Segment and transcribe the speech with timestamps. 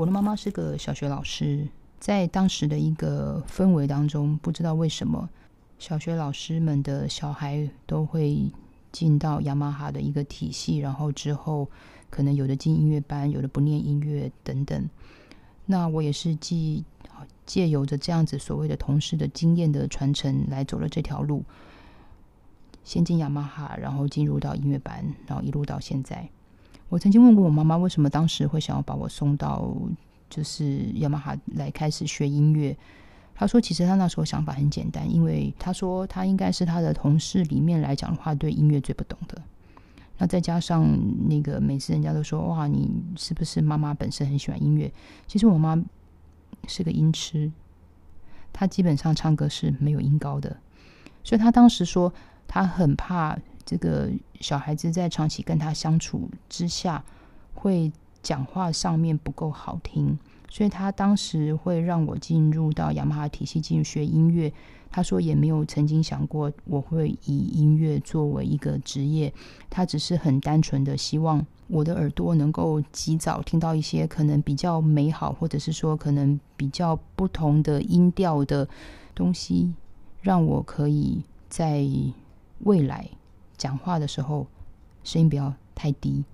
[0.00, 1.68] 我的妈妈是个小学老师，
[1.98, 5.28] 在当时的一个氛围当中，不知道为什么，
[5.78, 8.50] 小学老师们的小孩都会
[8.90, 11.68] 进到雅马哈的一个体系，然后之后
[12.08, 14.88] 可能有的进音乐班，有的不念音乐等等。
[15.66, 16.82] 那我也是借
[17.44, 21.44] 借由着这样子所谓的同事的经验的传承来走了这条路，
[22.84, 26.30] 先进雅马哈，然后进入到音乐班，然后一路到现在。
[26.90, 29.72] 我曾经问过我妈妈，为什么当时会想要把我送到
[30.28, 32.76] 就是雅马哈来开始学音乐？
[33.32, 39.40] 她说，其实她那时候想法很简单，因为她说她应该是她的同事里面来讲的话，对音乐最不懂的。
[40.18, 40.84] 那再加上
[41.28, 44.92] 那个每次人家都说，哇，你是不是妈妈本身很喜欢音乐？
[45.28, 45.80] 其实我妈
[46.66, 47.52] 是个音痴，
[48.52, 50.56] 她基本上唱歌是没有音高的，
[51.22, 52.12] 所以她当时说
[52.48, 53.38] 她很怕。
[53.70, 57.04] 这个小孩子在长期跟他相处之下，
[57.54, 60.18] 会讲话上面不够好听，
[60.48, 64.52] 所以他当时会让我进入到雅马哈体系进入学音乐。
[64.90, 69.32] 他说也没有曾经想过我会以音乐作为一个职业，
[69.68, 78.68] 他只是很单纯的希望我的耳朵能够及早听到一些可能比较美好，或者是说可能比较不同的音调的
[79.14, 79.72] 东西，
[80.22, 81.86] 让我可以在
[82.64, 83.08] 未来。
[83.60, 84.46] 讲话的时候
[85.04, 86.24] 声音不要太低，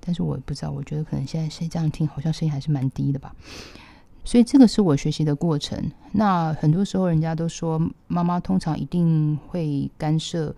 [0.00, 3.32] 但是我不知道，我觉得可能现在是这样听，好像声音还是蛮低的吧。
[4.24, 5.92] 所以这个是我学习的过程。
[6.10, 10.52] 那很多时候人家都说，妈妈通常一定会干涉，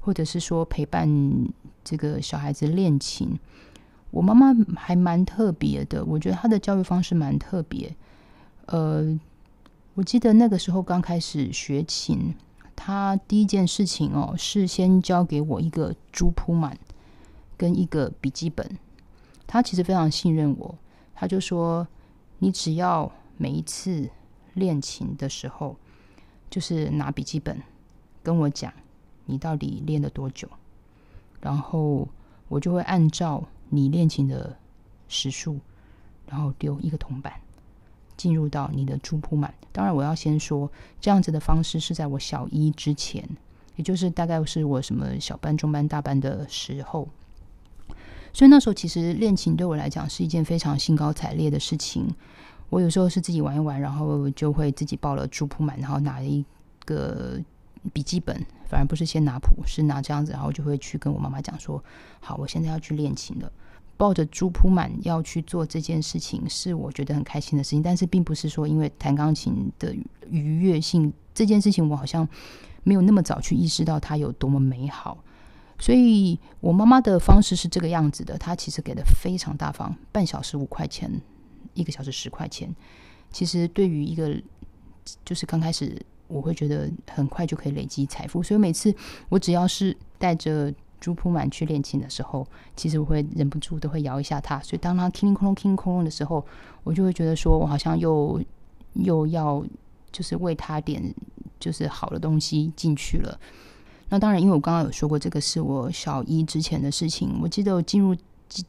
[0.00, 1.08] 或者是说陪伴
[1.82, 3.38] 这个小孩子练琴。
[4.10, 7.96] 我妈妈还蛮特别的，我觉得她的教育方式蛮特别。
[8.66, 9.18] 呃，
[9.94, 12.34] 我记得那个时候刚开始学琴。
[12.88, 16.78] 他第一件事情哦，是先交给我一个珠铺满
[17.54, 18.78] 跟一个笔记本。
[19.46, 20.74] 他其实非常信任我，
[21.14, 21.86] 他就说
[22.40, 24.08] ：“你只要每一次
[24.54, 25.76] 练琴的时候，
[26.48, 27.62] 就是拿笔记本
[28.22, 28.72] 跟我讲
[29.26, 30.48] 你到底练了多久，
[31.42, 32.08] 然后
[32.48, 34.56] 我就会按照你练琴的
[35.08, 35.60] 时数，
[36.26, 37.34] 然后丢一个铜板。”
[38.18, 40.70] 进入到你的珠铺满，当然我要先说，
[41.00, 43.26] 这样子的方式是在我小一之前，
[43.76, 47.08] 也就是大概是我什么小班、中班、大班的时候。
[48.34, 52.06] 所以那时候其实练琴对我来讲是一件非常兴高采烈的事情。
[52.68, 56.44] 我有时候是自己玩一玩，然后就会自己报了珠铺满，然后拿一
[56.84, 57.40] 个
[57.92, 58.36] 笔记本，
[58.68, 61.82] 反而不是先拿谱，是拿这样子，然后就会去跟我妈妈讲说
[62.20, 63.50] ：“好，我现在要去练琴了。”
[63.98, 67.82] 抱着猪铺满要去做这件事情，是我觉得很开心的事情。
[67.82, 69.92] 但是，并不是说因为弹钢琴的
[70.30, 72.26] 愉悦性这件事情，我好像
[72.84, 75.18] 没有那么早去意识到它有多么美好。
[75.80, 81.10] 所以，我妈妈的方式是这个样子的，她其实给的非常大方，半小时五块钱，
[81.74, 82.72] 一个小时十块钱。
[83.32, 84.40] 其实，对于一个
[85.24, 88.44] 就是刚开始，我会觉得很快就可以累积财富。
[88.44, 88.94] 所以，每次
[89.28, 90.72] 我只要是带着。
[91.00, 94.58] 朱铺满去练琴的时候，其实我会忍不住都会摇一下它。
[94.60, 96.44] 所以当它叮空隆、叮空隆的时候，
[96.84, 98.42] 我就会觉得说我好像又
[98.94, 99.64] 又要
[100.10, 101.14] 就是为他点
[101.60, 103.38] 就是好的东西进去了。
[104.08, 107.38] 那当然，因为我刚刚有说过，这个是我小一之前的事情。
[107.42, 108.16] 我记得我进入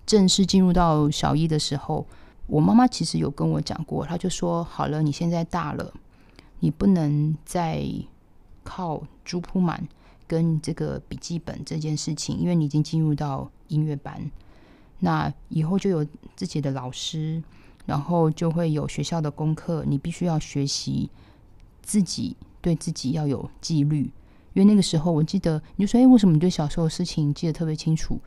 [0.06, 2.06] 正式进入到小一的时候，
[2.46, 5.94] 我妈妈其实有跟我讲过，她就说：“好了，你现在大了，
[6.60, 7.86] 你不能再
[8.64, 9.88] 靠朱铺满。”
[10.30, 14.30] 跟这个笔记本这件事情，因为你已经进入到音乐班，
[15.00, 17.44] 那以后就有自己的老师，
[17.88, 21.10] 然后就会有学校的功课，你必须要学习
[21.82, 24.12] 自己对自己要有纪律。
[24.54, 28.20] 因为那个时候，我记得你就说：“哎，为什么你对小时候的事情记得特别清楚？”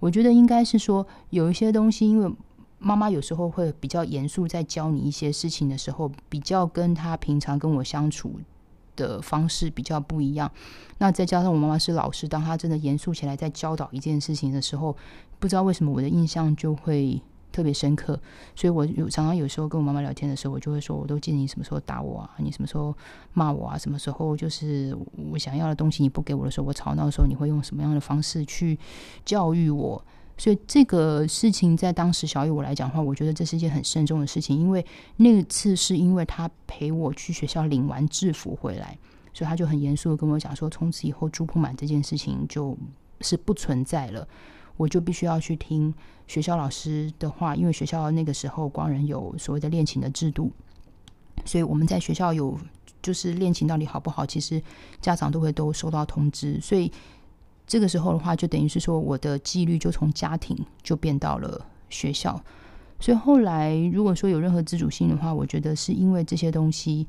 [0.00, 2.34] 我觉得应该是说有一些东西，因为
[2.78, 8.40] 妈妈有时候会比较严肃，在教你一些事情的时候，比较跟他平常跟我相处。
[9.00, 10.50] 的方式比较不一样，
[10.98, 14.94] 那再加上我妈妈是老师，当她真的严肃起来在教导一件事情的时候，
[15.38, 17.20] 不知道为什么我的印象就会
[17.50, 18.20] 特别深刻。
[18.54, 22.94] 所以我有常常有时候跟我妈妈聊天的时候，我就会说，我都记得你什么时候打我啊，你什么时候
[23.32, 24.96] 骂我啊，什么时候就是
[25.32, 28.78] 我想要的东西你不给我的时候，我吵闹的时候，你会用什么样的方式去
[29.24, 30.04] 教育我。
[30.40, 34.82] 所以这个事情在当时小雨我来讲的话，我觉得这是一件很慎重的事情，因为
[35.18, 38.96] 那次是因为他陪我去学校领完制服回来，
[39.34, 42.74] 所以他就很严肃的跟我讲说，从此以后猪铺满这件事情就
[43.20, 44.26] 是不存在了，
[44.78, 45.92] 我就必须要去听
[46.26, 50.50] 学校老师的话，因为学校那个时候光人有所谓的练琴的制度，
[51.44, 52.58] 所以我们在学校有
[53.02, 54.62] 就是练琴到底好不好，其实
[55.02, 56.90] 家长都会都收到通知，所以。
[57.70, 62.42] 这个时候的话，就等于是说，我的纪律就从家庭就变到了学校，
[62.98, 67.06] 所以后来如果说有任何自主性的话，我觉得是因为这些东西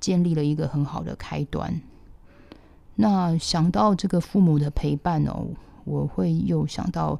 [0.00, 1.80] 建立了一个很好的开端。
[2.96, 5.46] 那想到这个父母的陪伴哦，
[5.84, 7.16] 我会又想到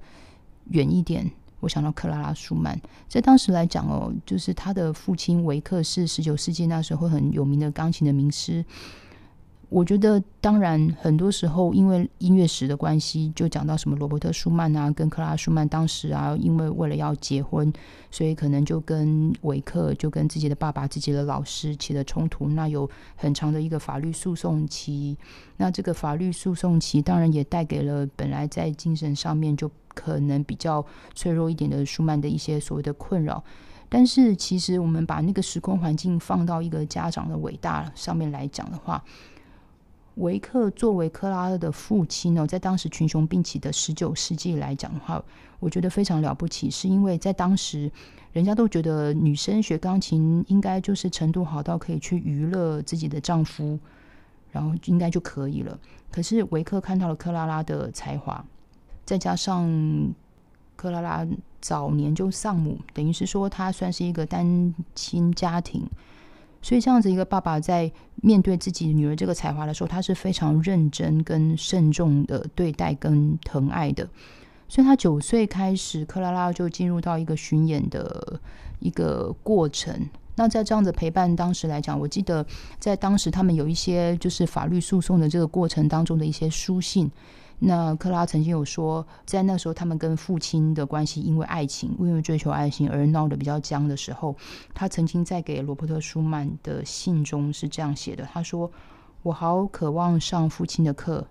[0.70, 2.76] 远一点，我想到克拉拉舒曼，
[3.06, 8.64] 在当时来讲哦，就是他的父亲维克是十九世纪那时候很有名的钢琴的名师。
[9.70, 17.72] 我觉得，当然，很多时候因为音乐史的关系，就讲到什么罗伯特舒曼啊，跟克拉舒曼当时啊，因为为了要结婚，
[18.10, 22.48] 所以可能就跟维克，就跟自己的爸爸、自己的老师起了冲突。
[22.48, 25.16] 那有很长的一个法律诉讼期。
[25.58, 30.84] 那这个法律诉讼期，当然也带给了本来在精神上面就可能比较
[31.14, 33.44] 脆弱一点的舒曼的一些所谓的困扰。
[33.88, 39.00] 但是，其实我们把那个时空环境放到一个家长的伟大上面来讲的话。
[40.20, 45.22] 维克作为克拉拉的父亲呢，在当时群雄并起的十九世纪来讲的话，
[45.58, 47.90] 我觉得非常了不起，是因为在当时，
[48.32, 53.78] 人家都觉得女生学钢琴应该就是程度好到可以去娱乐自己的丈夫，
[54.52, 55.78] 然后应该就可以了。
[56.10, 58.44] 可是维克看到了克拉拉的才华，
[59.06, 59.68] 再加上
[60.76, 61.26] 克拉拉
[61.60, 65.88] 早年就丧母，等于是说她算是一个单亲家庭。
[66.62, 74.08] 所以，这样子一个爸爸在面对自己女儿这个才华的时候，他是非常认真跟慎重的对待跟疼爱的。
[74.68, 78.38] 所以，他九岁开始，克拉拉就进入到一个巡演的
[78.78, 80.08] 一个过程。
[80.36, 82.46] 那在这样子陪伴当时来讲，我记得
[82.78, 87.10] 在当时他们有一些就是法律诉讼的这个过程当中的一些书信。
[87.62, 94.34] 那克拉曾经有说，在那时候他们跟父亲的关系因为爱情，因为追求爱情而闹得比较僵的时候，
[94.72, 98.70] 他曾经在给罗伯特舒曼的信中是这样写的：他说，
[99.22, 101.26] 我好渴望上父亲的课，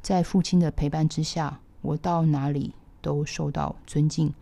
[0.00, 4.32] 在父亲的陪伴之下，我到哪里都受到尊敬。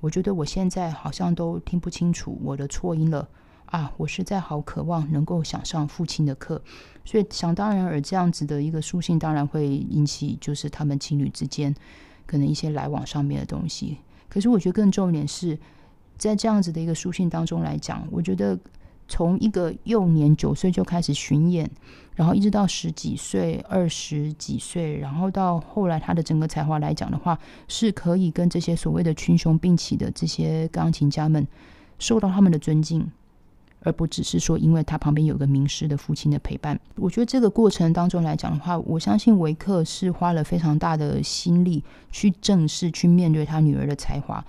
[0.00, 3.28] 我觉得我现在好像都听不清楚我的错音了。
[3.70, 6.62] 啊，我实在好渴望能够想上父亲的课，
[7.04, 11.74] 所以想当然而这样子的一个书信，当然会引起就是他们情侣之间
[12.26, 13.98] 可能一些来往上面的东西。
[14.28, 15.58] 可是我觉得更重点是
[16.16, 18.58] 在这样子的一个书信当中来讲，我觉得
[19.06, 21.70] 从一个幼年九岁就开始巡演，
[22.14, 27.38] 然后一直到十几岁、二十几岁，然后到后来他的整个才华来讲的话，
[27.68, 31.46] 是可以跟这些所谓的群雄并起的这些钢琴家们
[31.98, 33.10] 受到他们的尊敬。
[33.82, 36.78] 而不只是说，因为他旁边有个名师的父亲的陪伴。
[36.96, 44.44] 我觉得这个过程当中来讲的话，我相信维克是花了非常大的心力去正视、去面对他女儿的才华。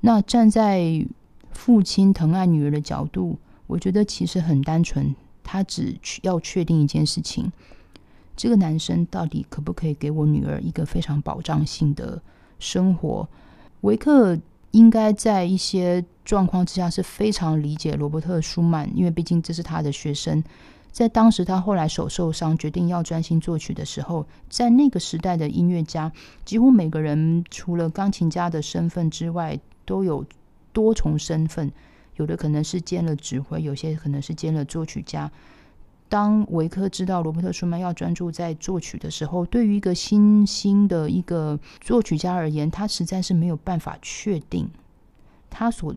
[0.00, 1.04] 那站在
[1.52, 7.50] 父亲疼爱女儿的角度，我觉得其实很单纯，他只要确定一件事情：
[8.36, 12.20] 这个男生到底可不可以给我女儿一个非常保障性的
[12.58, 13.28] 生活？
[13.80, 14.38] 维克。
[14.72, 20.44] 应该在一些状况之下是非常理解罗伯特舒曼，因为毕竟这是他的学生。
[20.90, 26.10] 在当时他后来手受伤，决定要专心作曲的时候，在那个时代的音乐家，
[26.44, 30.24] 几乎每个人除了钢琴家的身份之外，都有
[30.72, 31.70] 多重身份，
[32.16, 35.30] 有的可能是兼了指挥，有些可能是兼了作曲家。
[36.08, 44.70] 当维克知道罗伯特舒曼要专注在作曲的时候，对于一个新兴的一个作曲家而言，他实在是没有办法确定
[45.50, 45.94] 他所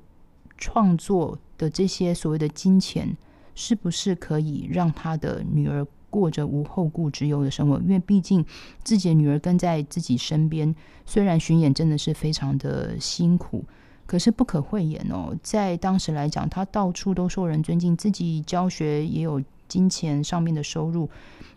[0.59, 3.17] 创作的这些所谓的金钱
[3.55, 7.77] 是不是可以让他的女儿过着无后顾之忧的生活。
[7.79, 8.45] 因为毕竟
[8.83, 10.75] 自己的女儿跟在自己身边，
[11.05, 13.65] 虽然巡演真的是非常的辛苦，
[14.05, 19.41] 可是不可讳言哦，在当时来讲，他到处都受人尊敬，自己教学也有。
[19.69, 21.07] 金钱上面的收入，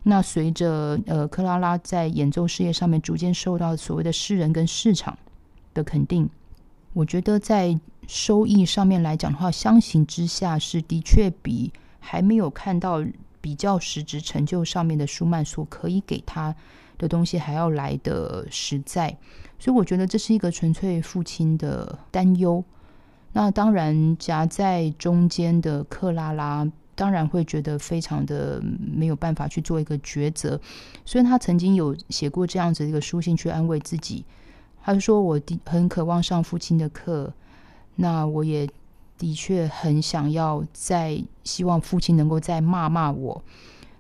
[0.03, 5.17] 那随着呃克拉拉在演奏事业上面逐渐受到所谓的世人跟市场
[5.73, 6.29] 的肯定，
[6.93, 13.05] 我觉得在收益上面来讲的话，相形之下是的确比还没有看到
[13.41, 16.55] 比较实质成就上面的舒曼所可以给他
[16.99, 19.17] 的东西还要来的实在，
[19.59, 22.63] 所以我觉得这是一个纯粹父亲的担忧。
[23.33, 26.71] 那当然夹在中间的克拉拉。
[26.95, 30.61] 当然会觉得非常的没有办法去做一个抉择，
[31.07, 34.23] 虽然他曾经有写过这样子一个书信去安慰自己。
[34.83, 37.33] 他就说：“我的很渴望上父亲的课，
[37.95, 38.69] 那我也
[39.17, 43.43] 的确很想要再希望父亲能够再骂骂我。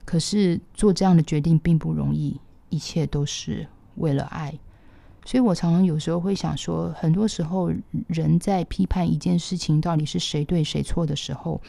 [0.04, 4.52] 可是做这样的决定并不容易，一切都是为了爱。
[5.24, 7.70] 所以我常常有时候会想说，很多时候
[8.08, 11.60] 人在批判一件事情到底是谁对谁错的时候。”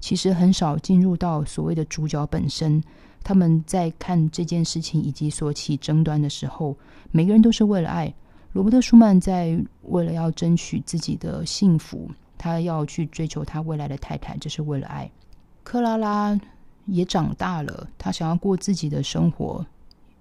[0.00, 2.80] 其实很少进入到所谓的主角本身，
[3.24, 6.76] 他们在看这件事情以及所起争端的时候，
[7.10, 8.14] 每个人都是为了爱。
[8.58, 15.08] 罗伯特舒曼在为了要争取自己的幸福，他要去追求他未来的太太，这是为了爱。
[15.62, 16.36] 克拉拉
[16.86, 19.64] 也长大了，她想要过自己的生活，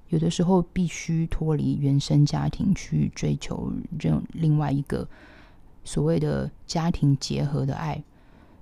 [0.09, 5.09] 有的时候必须脱离原生家庭去追求另另外一个
[5.83, 8.03] 所谓的家庭结合的爱。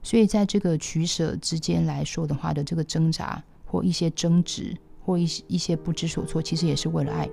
[0.01, 7.29] 所以在这个取舍之间来说的话的这个挣扎或一些争执或一些一些不知所措，其实也是为了爱。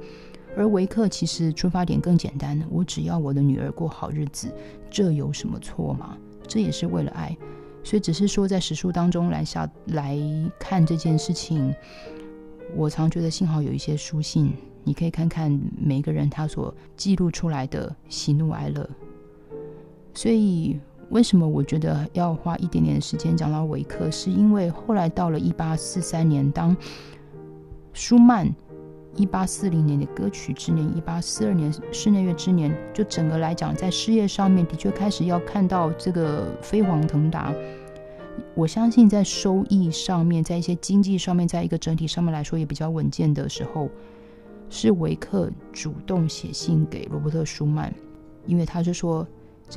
[0.56, 4.52] 而维克其实出发点更简单，我只要我的女儿过好日子，
[4.90, 6.16] 这有什么错吗？
[6.46, 7.34] 这也是为了爱。
[7.82, 10.18] 所以只是说，在史书当中来下来
[10.58, 11.74] 看这件事情，
[12.76, 14.52] 我常觉得幸好有一些书信，
[14.84, 18.88] 你可以看看每个人他所记录出来的喜怒哀乐。
[20.14, 20.78] 所以
[21.08, 26.76] 为什么我觉得要花一点点时间讲到维克，是因为后来到了一八四三年，当
[27.94, 28.54] 舒曼。
[29.16, 37.52] 一八四零年的歌曲之年，一八四二年室内乐之年，就整个来讲，在事业上面的确开始要看到这个飞黄腾达。
[38.54, 43.90] 我相信在收益上面，在一些经济上面，在一个整体上面来说也比较稳健的时候，
[44.70, 47.92] 是维克主动写信给罗伯特舒曼，
[48.46, 49.26] 因为他就说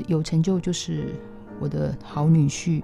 [0.08, 1.10] 有成就就是
[1.60, 2.82] 我的好女婿，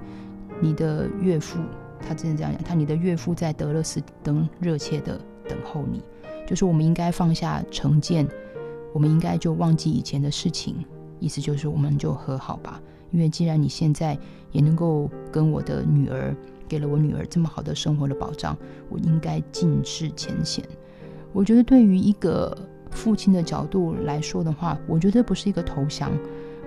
[0.60, 1.60] 你的岳父，
[2.06, 6.04] 他真的这样讲，他你的岳父在德勒斯登热切的等候你。
[6.52, 8.28] 就是我们应该放下成见，
[8.92, 10.76] 我们应该就忘记以前的事情。
[11.18, 12.78] 意思就是，我们就和好吧。
[13.12, 14.20] 因为既然你现在
[14.52, 16.36] 也能够跟我的女儿，
[16.68, 18.58] 给了我女儿这么好的生活的保障，
[18.90, 20.62] 我应该尽释前嫌。
[21.32, 22.54] 我觉得，对于一个
[22.90, 26.12] 父亲的角度来说的话，我觉得不是一个投降，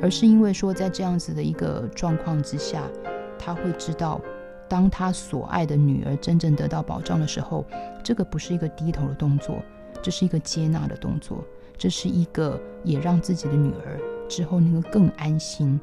[0.00, 2.84] 而是因为说，在这样子的一个状况之下，
[3.38, 4.18] 他会知道。
[4.68, 7.64] 当他所爱的女儿真正得到保障的时候，
[8.02, 9.62] 这个不是一个低头的动作，
[10.02, 11.44] 这是一个接纳的动作，
[11.76, 15.78] 这是一个也让自己的女儿之后能够更安心，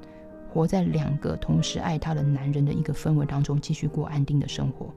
[0.52, 4.94] 活在两个同时爱她的男人的一个氛围当中，继续过安定的生活。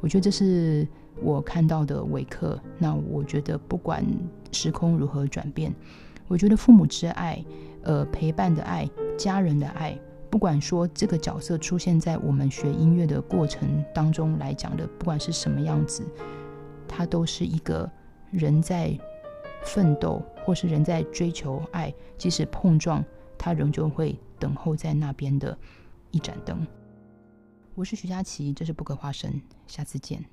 [0.00, 0.88] 我觉得这是
[1.22, 2.58] 我看到的维克。
[2.78, 4.04] 那我觉得不管
[4.50, 5.74] 时空如何转变，
[6.26, 7.44] 我觉得父母之爱，
[7.82, 9.98] 呃，陪伴的爱，家人的爱。
[10.30, 16.04] 不管说这个角色出现在我们学音乐的过程当中来讲的，不管是什么样子，
[16.86, 17.90] 它都是一个
[18.30, 18.96] 人在
[19.64, 23.04] 奋斗，或是人在追求爱，即使碰撞，
[23.36, 25.58] 它仍旧会等候在那边的
[26.12, 26.64] 一盏灯。
[27.74, 30.24] 我是徐佳琪，这是不可花生，下次见。